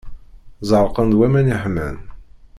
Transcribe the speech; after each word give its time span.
Zerqen-d 0.69 1.13
waman 1.19 1.47
iḥman. 1.55 1.95